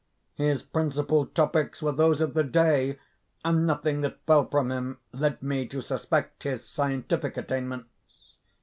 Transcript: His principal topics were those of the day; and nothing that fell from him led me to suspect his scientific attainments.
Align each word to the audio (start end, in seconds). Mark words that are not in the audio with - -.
His 0.33 0.63
principal 0.63 1.27
topics 1.27 1.79
were 1.79 1.91
those 1.91 2.21
of 2.21 2.33
the 2.33 2.43
day; 2.43 2.97
and 3.45 3.67
nothing 3.67 4.01
that 4.01 4.25
fell 4.25 4.47
from 4.49 4.71
him 4.71 4.97
led 5.11 5.43
me 5.43 5.67
to 5.67 5.79
suspect 5.79 6.41
his 6.41 6.65
scientific 6.67 7.37
attainments. 7.37 8.33